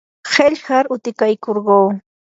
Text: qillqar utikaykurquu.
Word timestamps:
qillqar 0.33 0.85
utikaykurquu. 0.95 1.79